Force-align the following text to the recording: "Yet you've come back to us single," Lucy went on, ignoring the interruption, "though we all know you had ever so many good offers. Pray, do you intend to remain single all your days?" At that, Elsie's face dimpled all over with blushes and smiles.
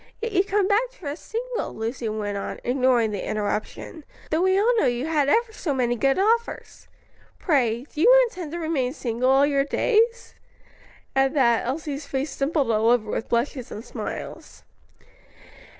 "Yet 0.19 0.31
you've 0.31 0.47
come 0.47 0.67
back 0.67 0.89
to 0.93 1.09
us 1.09 1.19
single," 1.19 1.75
Lucy 1.75 2.09
went 2.09 2.35
on, 2.35 2.59
ignoring 2.63 3.11
the 3.11 3.23
interruption, 3.23 4.03
"though 4.31 4.41
we 4.41 4.57
all 4.57 4.73
know 4.79 4.87
you 4.87 5.05
had 5.05 5.29
ever 5.29 5.53
so 5.53 5.75
many 5.75 5.95
good 5.95 6.17
offers. 6.17 6.87
Pray, 7.37 7.83
do 7.93 8.01
you 8.01 8.25
intend 8.27 8.51
to 8.53 8.57
remain 8.57 8.93
single 8.93 9.29
all 9.29 9.45
your 9.45 9.63
days?" 9.63 10.33
At 11.15 11.35
that, 11.35 11.67
Elsie's 11.67 12.07
face 12.07 12.35
dimpled 12.35 12.71
all 12.71 12.89
over 12.89 13.11
with 13.11 13.29
blushes 13.29 13.69
and 13.71 13.85
smiles. 13.85 14.63